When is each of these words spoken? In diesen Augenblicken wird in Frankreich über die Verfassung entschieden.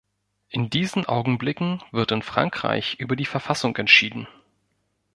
In 0.49 0.71
diesen 0.71 1.05
Augenblicken 1.05 1.83
wird 1.91 2.11
in 2.11 2.23
Frankreich 2.23 2.95
über 2.95 3.15
die 3.15 3.27
Verfassung 3.27 3.75
entschieden. 3.77 4.27